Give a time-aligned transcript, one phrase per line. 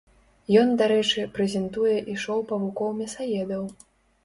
[0.61, 3.71] Ён, дарэчы, прэзентуе і шоу павукоў-мясаедаў.